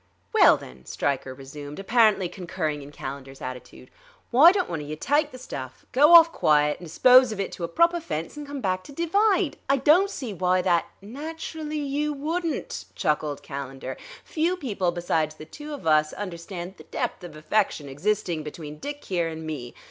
[0.33, 3.91] "Well, then," Stryker resumed, apparently concurring in Calendar's attitude,
[4.33, 7.51] "w'y don't one of you tyke the stuff, go off quiet and dispose of it
[7.51, 9.57] to a proper fence, and come back to divide.
[9.69, 13.95] I don't see w'y that" "Naturally you wouldn't," chuckled Calendar.
[14.23, 19.05] "Few people besides the two of us understand the depth of affection existing between Dick,
[19.05, 19.75] here, and me.